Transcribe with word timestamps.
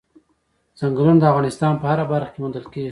ځنګلونه 0.79 1.19
د 1.19 1.23
افغانستان 1.31 1.73
په 1.79 1.85
هره 1.91 2.05
برخه 2.11 2.29
کې 2.33 2.39
موندل 2.41 2.65
کېږي. 2.71 2.79